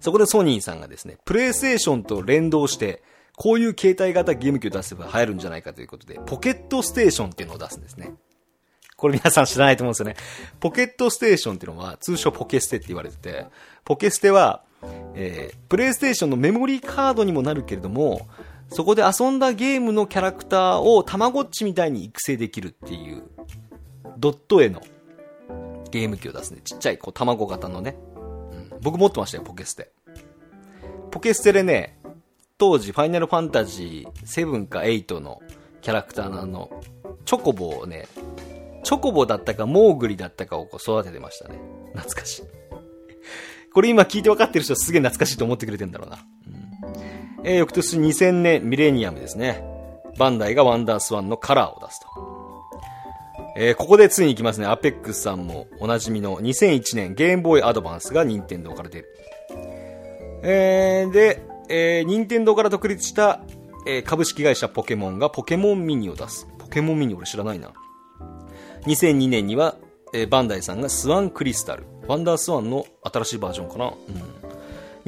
[0.00, 3.02] そこでソニーさんがですね、プレイステーションと連動して、
[3.36, 8.14] こういう携帯型ゲーム機を出せば流行るんじゃないかということで、ポケットステーションっていうのを出すんですね。
[8.96, 10.16] これ皆さん知らないと思うんですよね。
[10.60, 13.46] ポケットステーションっていうのは、通称ポケステって言われてて、
[13.84, 14.62] ポケステは、
[15.14, 18.28] えー、プレイステーションのメモリーカードにもなるけれども、
[18.68, 23.24] そこで遊んだゲームのキャラクターをたまごっちみたいに育成できるっていう、
[24.18, 24.82] ドット絵の
[25.90, 26.60] ゲーム機を出すね。
[26.62, 27.96] ちっちゃい、こう、卵型のね。
[28.16, 29.90] うん、僕持ってましたよ、ポケステ。
[31.10, 31.98] ポケステでね、
[32.62, 35.42] 当時、ファイナルファンタジー7か8の
[35.80, 36.70] キャラクターのあの、
[37.24, 38.06] チョコボをね、
[38.84, 41.58] チョコボだったかモーグリだったかをこう育ててましたね。
[41.92, 42.42] 懐かしい。
[43.74, 46.24] これ今聞いて分かってる人はすげえ懐かしいと思ってくれてんだろうな。
[47.40, 49.64] うん、えー、翌年2000年ミレニアムですね。
[50.16, 52.06] バンダイがワンダースワンのカラーを出すと。
[53.56, 54.66] えー、ここでついに行きますね。
[54.66, 59.08] アペックスさんもおなじみの2001年ゲームボーイアドバンスが任天堂から出る。
[60.44, 63.40] えー、で、えー、任天堂から独立した、
[63.86, 66.46] えー、株式会社ポケモンがポケモンミニを出す。
[66.58, 67.72] ポケモンミニ俺知らないな。
[68.86, 69.76] 2002年には、
[70.12, 71.84] えー、バンダイさんがスワンクリスタル。
[72.06, 73.86] ワンダースワンの新しいバージョンかな。
[73.86, 73.92] うん。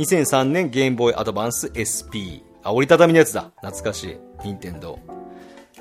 [0.02, 2.42] 2003年ゲームボーイアドバンス SP。
[2.62, 3.52] あ、折りたたみのやつだ。
[3.62, 4.16] 懐かしい。
[4.44, 4.98] 任天堂。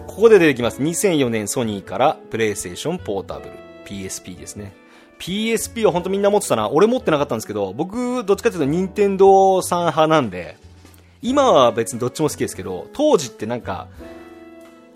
[0.07, 0.81] ここで出てきます。
[0.81, 3.51] 2004年ソニーからプレイステーションポータブル。
[3.85, 4.73] PSP ですね。
[5.19, 6.69] PSP は本当みんな持ってたな。
[6.69, 10.57] 俺持ってなかったんですけど、僕、どっちかというと任天堂さん派なんで、
[11.23, 13.87] 今は別にどっちも好きですけど、当時ってなんか、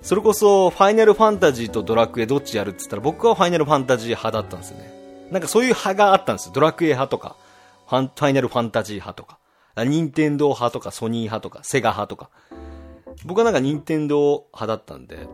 [0.01, 4.91] それこそ、ファイナルファンタジーとドラクエどっちやるって言ったら、僕はファイナルファンタジー派だったんですよね。
[5.31, 6.51] なんかそういう派があったんですよ。
[6.53, 7.35] ドラクエ派とか、
[7.87, 9.39] ファ、ファイナルファンタジー派とか、
[9.85, 12.29] 任天堂派とか、ソニー派とか、セガ派とか。
[13.25, 15.27] 僕はなんか任天堂派だったんで、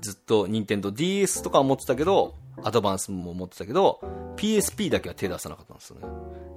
[0.00, 4.00] ずっと任天堂 DS とかは持ってたけど、アドバンスも持ってたけど、
[4.36, 6.06] PSP だけは手出さなかったんですよね。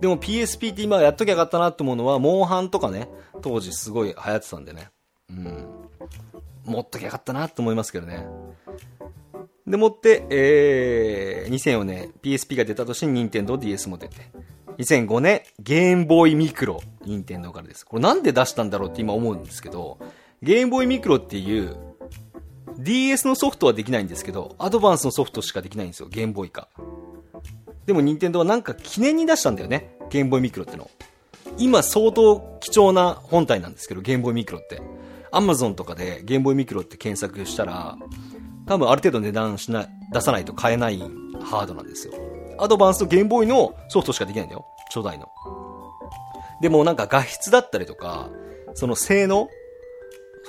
[0.01, 3.07] でも PSP って今やっときゃよかったなって思うのは、モンハンとかね、
[3.41, 4.89] 当時すごい流行ってたんでね。
[5.29, 5.67] うん。
[6.65, 8.25] 持っときゃよかったなって思いますけどね。
[9.67, 14.15] でもって、えー、2004年 PSP が出た年に任天堂 DS も出て、
[14.79, 17.85] 2005年ゲームボーイミクロ、任天堂からです。
[17.85, 19.99] これなんで出したんだろうって今思うんですけど、
[20.41, 21.77] ゲームボーイミクロっていう
[22.79, 26.69] DS のソフトはできないんですけど、アドバンスのソフトしかできないんですよ、ゲームボーイか。
[27.85, 30.89] でも任天堂はなんか記念に出したんだよね、ゲームボーイミクロっての。
[31.57, 34.81] 今相当貴重な本体なんですけど、ゲームボーイミクロって。
[35.33, 37.97] アマゾンとかでゲームボーイミクロって検索したら、
[38.67, 40.99] 多分ある程度値段しな、出さないと買えない
[41.41, 42.13] ハードなんですよ。
[42.59, 44.65] アドバンスとゲームボーイのソフトしかできないんだよ。
[44.93, 45.27] 初代の。
[46.61, 48.29] でもなんか画質だったりとか、
[48.73, 49.49] その性能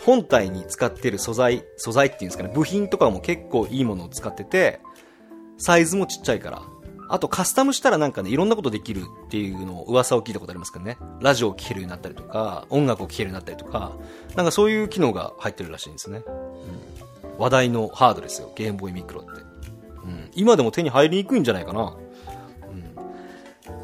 [0.05, 4.81] 本体に使ってる素材、素材っていうんですかね、部品とかも結構いいものを使ってて、
[5.59, 6.63] サイズもちっちゃいから。
[7.13, 10.97] あとカスタムしたらなんかね、いろんなことできるっていうのを噂を聞いたことありますけどね。
[11.21, 13.93] ラジオを聴けるようになったりとか、音楽を聴けるようになったりとか、
[14.35, 16.23] なんかそういう機能が入ってるらしいんですね。
[16.27, 16.31] う
[17.37, 19.43] ん、話題のハードですよ、ゲームボーイミクロって。
[20.05, 21.83] うん、今でも手に入りにくいんじゃないかな。
[21.83, 21.87] う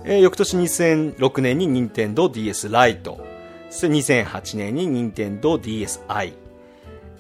[0.07, 3.21] ん、えー、翌年2006年に任天堂 DS ライト。
[3.69, 3.89] そして
[4.25, 6.33] 2008年に任天堂 DSi。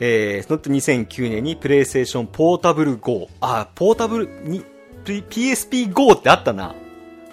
[0.01, 3.29] えー、その後2009年にプレイステーションポータブル GO。
[3.43, 4.65] あ、ポータブルに、
[5.13, 6.75] PSP GO ってあったな。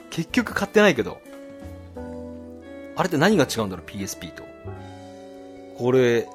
[0.09, 1.19] 結局買ってないけど。
[2.95, 4.43] あれって何が違うんだろう ?PSP と。
[5.77, 6.27] これ、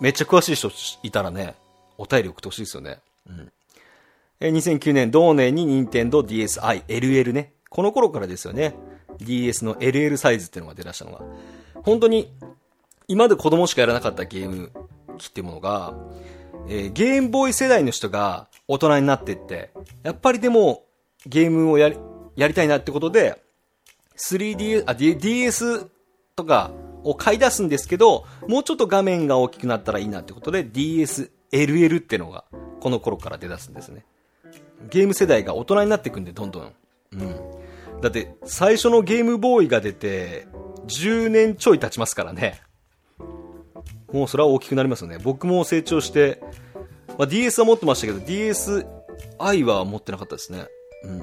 [0.00, 0.70] めっちゃ詳しい人
[1.02, 1.54] いたらね、
[1.96, 2.98] お便り送ってほしいですよね。
[3.28, 3.52] うん。
[4.40, 7.52] え2009年同年に任天堂 DSi、LL ね。
[7.70, 8.74] この頃からですよね。
[9.18, 11.20] DS の LL サイズっていうのが出だしたのが。
[11.82, 12.32] 本当に、
[13.06, 14.72] 今まで子供しかやらなかったゲーム
[15.18, 15.94] 機ってものが、
[16.68, 19.70] えー、ゲームボーイ世代の人が大人になってって、
[20.02, 20.84] やっぱりでも
[21.26, 21.98] ゲームをやり、
[22.36, 23.38] やりたいなってことで、
[24.16, 25.90] 3D、あ、DS
[26.36, 26.70] とか
[27.04, 32.44] を買い出すんですけど、もうちょっと画面が大きくなったらいいなってことで DSLL ってのが
[32.80, 34.06] この頃から出だすんですね。
[34.90, 36.72] ゲーム世代が大人になっていくんで、どんどん。
[37.12, 38.00] うん。
[38.00, 40.46] だって、最初のゲームボーイが出て、
[40.86, 42.62] 10年ちょい経ちますからね。
[44.12, 45.18] もうそれは大きくなりますよね。
[45.22, 46.42] 僕も成長して、
[47.18, 50.66] まあ、DS は持ってましたけど、DSi は持ってなかったですね。
[51.04, 51.18] うん。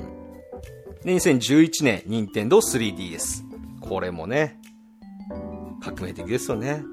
[1.04, 3.43] で、2011年、任天堂 3DS。
[3.82, 4.60] これもね、
[5.82, 6.84] 革命的ですよね。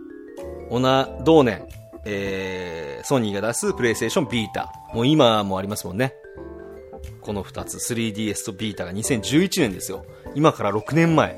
[0.71, 1.67] 同、同年、
[2.05, 4.73] えー、ソニーが出すプレイステーションビータ。
[4.95, 6.15] もう今もありますもんね。
[7.21, 10.07] この2つ、3DS とビータが2011年ですよ。
[10.35, 11.37] 今から6年前。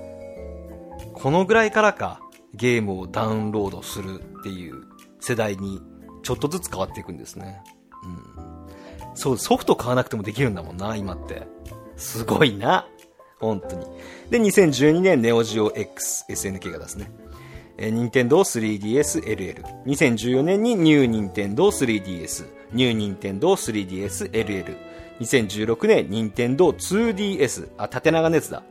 [1.15, 2.21] このぐらいからか、
[2.55, 4.85] ゲームをダウンロードするっていう
[5.21, 5.81] 世代に
[6.29, 7.63] ちょっとずつ変わっていくんですね。
[8.05, 9.17] うん。
[9.17, 11.45] そう、ソフト買わなくてもできるんだもんな、今って。
[11.97, 12.87] すごいな。
[13.41, 13.87] 本当に。
[14.29, 17.11] で、2012年ネオジオ X SNK が出すね。
[17.79, 19.65] えー、任天堂 3DS LL。
[19.87, 24.77] 2014年にニュー任天堂 3DS、ニュー任天堂 3DS LL。
[25.21, 28.63] 2016年任天堂 2DS、あ、縦長のやつだ。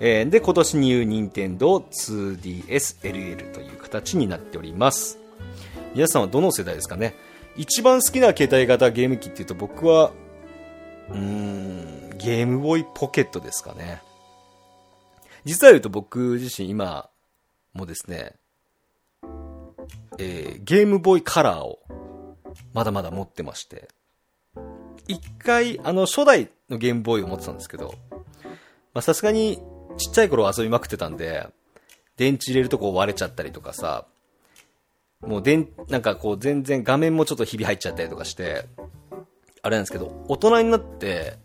[0.00, 5.27] えー、で、今年ニュー任天堂 2DS LL という形になっております。
[5.94, 7.14] 皆さんはどの世代ですかね？
[7.56, 10.12] 一番好きな携帯型ゲーム機っていうと僕は、
[11.10, 14.00] うーん、ゲームボーイポケットですかね。
[15.44, 17.08] 実は言うと僕自身今
[17.72, 18.34] もですね、
[20.18, 21.78] えー、ゲームボーイカラーを
[22.74, 23.88] まだまだ持ってまして、
[25.06, 27.94] 一回、あの、初代のゲームボーイを持ってたんですけど、
[28.92, 29.58] まさすがに
[29.96, 31.48] ちっちゃい頃遊びまくってたんで、
[32.16, 34.06] 電池入れるとこ割れちゃったりとかさ、
[35.20, 38.66] もう電、なんかこう全然画面もちょっとひび入っちゃったりとかして、
[39.62, 41.38] あれなんですけど、大人になって、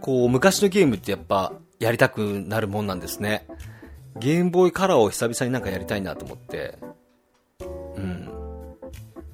[0.00, 3.46] こう昔のゲームってやっぱやりたくなるもんなんですね。
[4.16, 6.78] ゲームボーイカラーを久々になんかやりたいなと思って、
[7.96, 8.28] うん。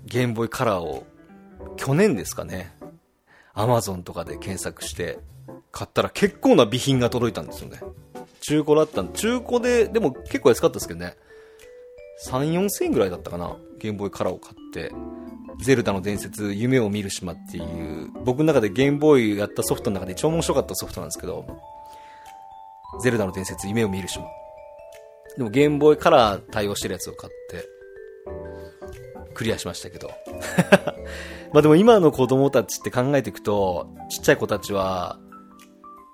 [0.06, 1.06] ゲームボーイカラーを
[1.76, 2.72] 去年ですかね。
[3.54, 5.18] アマゾンとかで検索して
[5.72, 7.80] 買ったら結構な備品が届いたんですよね。
[8.40, 11.16] 中古だったんで中古で、でも結構安かったですけどね。
[12.26, 13.56] 3、4千円ぐらいだったかな。
[13.78, 14.92] ゲームボーイカラーを買って。
[15.60, 21.46] ゼルダの伝説、夢を見る島っていう、僕の中でゲームボーイやったソフトの中で一番面白かったソフトなんですけど、
[23.02, 24.24] ゼルダの伝説、夢を見る島。
[25.36, 27.68] でもゲームボーイカラー対応してるやつを買って、
[29.34, 30.10] クリアしましたけど。
[31.52, 35.18] まあでも今の子供たちって考えていくと、ちっちゃい子たちは、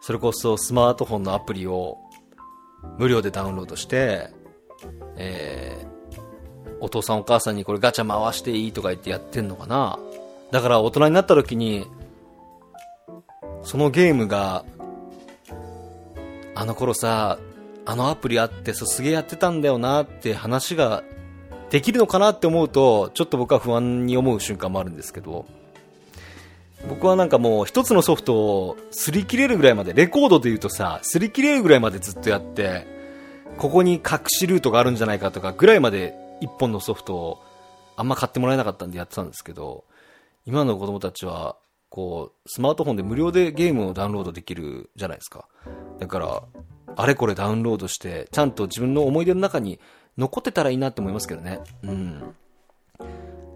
[0.00, 1.98] それこそスマートフォンのアプリを
[2.98, 4.28] 無料でダウンロードして、
[5.16, 5.93] えー、
[6.80, 9.98] お父さんお母さんにこれガチャ回していいとか言ってやってんのかな？
[10.50, 11.87] だから大人になった時に、
[13.62, 14.64] そのゲームが、
[16.54, 17.38] あの頃さ、
[17.87, 21.02] あのアプリあってさ、すげえやってたんだよなって話が
[21.70, 25.46] できるのかなって思うと、ちょっと僕は不安に思う瞬間もあるんですけど、
[26.88, 32.87] 僕はなんかもう一つのソフトを擦り切れるぐらいまで、レコードで言うとさ、擦り切れるぐらいまでずっとやって、
[33.58, 37.42] ここに隠しルートがあるんじゃないかとかぐらいまで一本のソフトを
[37.96, 39.85] あんま買ってもらえなかったんでやってたんですけど、
[40.46, 41.57] 今の子供たちは、
[41.88, 45.48] こう、スマートフォンで無料でゲームをダウンロードできるじゃないですか。
[45.98, 46.42] だから、
[46.96, 49.80] あれこれダウンロードして、ちゃんと自分の思い出の中に
[50.18, 51.61] 残ってたらいいなって思いますけどね。
[51.83, 52.35] うん。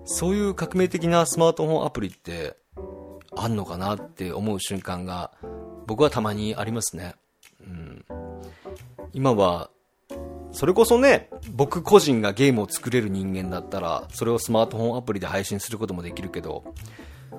[0.04, 2.56] そういう革命的なスマートフォンアプリって、
[3.36, 5.32] あんのかなって思う瞬間が
[5.86, 7.14] 僕はたまにありますね。
[7.60, 8.04] うん、
[9.12, 9.70] 今は、
[10.58, 16.74] それこそね、僕個人がゲームを作れる人間だったら、それをスマートフォンアプリで配信することもできるけど、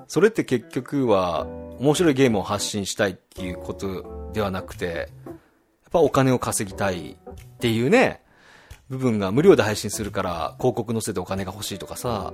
[0.07, 1.45] それって結局は
[1.81, 5.33] 面白いゲームを発信したいっていうことではなくて、やっ
[5.91, 8.21] ぱお金を稼ぎたいっていうね、
[8.87, 12.31] 部分が無料で配信するから広告載せてお金が欲しいとかさ、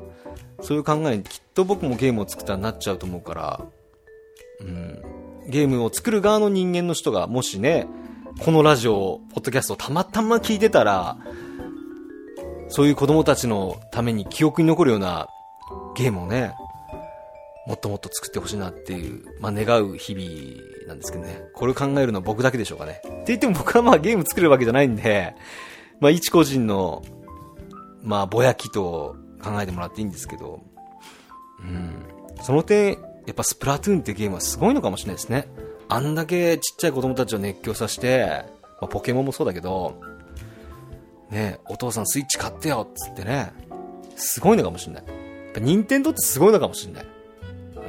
[0.61, 3.65] そういう考えにきっと僕もゲームを作ったらなっちゃうと思うから、
[4.59, 5.01] うん、
[5.49, 7.87] ゲームを作る側の人間の人がもしね、
[8.39, 11.17] このラジオ、ポッドキャストをたまたま聞いてたら、
[12.67, 15.27] そういう子供たちのために記憶に残るような
[15.95, 16.53] ゲームをね、
[17.65, 21.41] もっともっと作ってほしいなっていう、まあ、願う日々なんですけどね。
[21.55, 23.01] これを考えるのは僕だけでしょうかね。
[23.03, 25.35] って言っても僕はまあゲーム作るわけじゃないんで、
[25.99, 27.03] まあ、一個人の、
[28.03, 30.61] まあ、ぼやきと考えてもらっていいんですけど、
[31.61, 32.05] うん。
[32.43, 35.47] その点、やっぱスプラトゥーンってゲームはすごいのかもしれないですね。
[35.87, 38.43] あんだけちっちゃい子供たちを熱狂させて、
[38.81, 40.01] まあ、ポケモンもそうだけど、
[41.29, 43.51] ね、お父さんスイッチ買ってよっつってね、
[44.15, 45.03] すごいのかもしれない。
[45.05, 47.05] やっぱ任天堂ってすごいのかもしれない。
[47.75, 47.81] うん。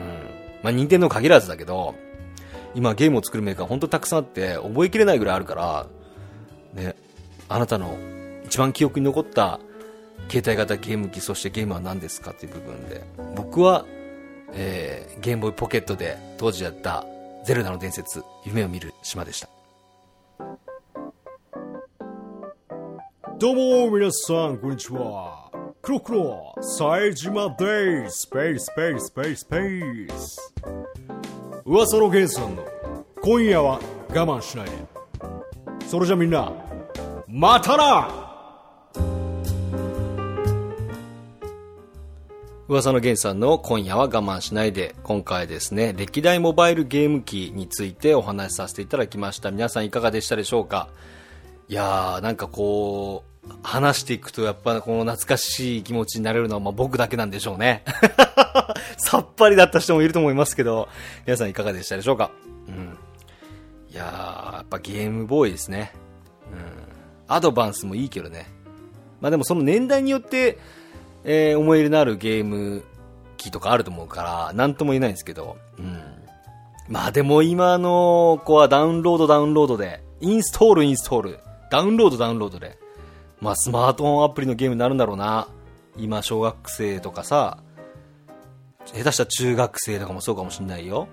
[0.62, 1.94] まあ、任天堂限らずだけど、
[2.74, 5.86] 今ゲームを作るメーカーほんとたくさんあって、覚えきれないぐらいあるから、
[6.74, 6.94] ね、
[7.48, 7.96] あなたの
[8.44, 9.60] 一番記憶に残った
[10.28, 13.04] 携帯型ゲーム機、そしてゲームは何ですかっていう部分で、
[13.34, 13.84] 僕は、
[14.52, 17.06] えー、ゲームボーイポケットで当時やった
[17.46, 19.48] ゼルダの伝説、夢を見る島でした。
[23.38, 23.54] どう
[23.86, 25.48] も皆さん、こんにちは。
[25.80, 28.22] クロクロ、冴島です。
[28.22, 30.54] スペース、スペース、スペース、スペース。
[31.64, 32.64] 噂のゲンさんの、
[33.22, 33.78] 今夜は
[34.08, 34.72] 我慢しないで。
[35.86, 36.50] それじゃみんな、
[37.28, 38.25] またな
[42.68, 49.52] 噂の源さんの今夜は我慢しないで、今回ですね、歴代モバイルゲーム機についてお話しさせていただきました。
[49.52, 50.88] 皆さんいかがでしたでしょうか？
[51.68, 57.84] いやー、なんかこう、話していくとやっぱこの懐かしい気持ちになれるのはまあ僕だけなんでしょうね。
[58.98, 60.88] さっぱりだった人もいると思いますけど、
[61.24, 62.32] 皆さんいかがでしたでしょうか？
[62.66, 62.98] うん。
[63.92, 65.92] いやー、やっぱゲームボーイですね。
[66.50, 66.58] うん。
[67.28, 68.48] アドバンスもいいけどね。
[69.20, 70.58] まあでもその年代によって、
[71.26, 72.84] えー思い入れのあるゲーム
[73.36, 76.00] 機とかあると思うから、なんとも言えないんですけど、うん。
[76.88, 82.78] まあでも今の子はダウンロードダウンロードで、インストールインストール、ダウンロードダウンロードで、
[83.40, 85.48] まあスマートフォンアプリのゲームになるんだろうな。
[85.96, 87.58] 今小学生とかさ、
[88.86, 91.08] 下手したら中学生とかもそうかもしんないよ。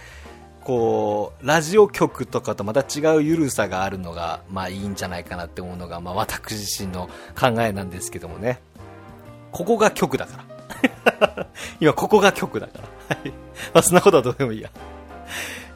[0.68, 7.08] こうラジオ局とかとまた違う緩さがあるのが、まあ、いいんじゃないかなって思うのが、まあ、私自身の
[7.40, 8.60] 考えなんですけどもね。
[9.54, 10.44] ここが局だか
[11.08, 11.48] ら。
[11.80, 13.16] 今ここが局だから。
[13.74, 14.70] まあ、そんなことはどうでもいいや。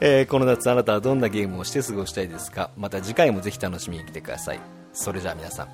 [0.02, 2.72] えー、この夏あなたはどんなゲームをして過ごしたいですか？
[2.76, 4.60] また次回もぜひ楽しみに来てください。
[4.92, 5.70] それじゃあ皆さん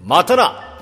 [0.00, 0.78] またな！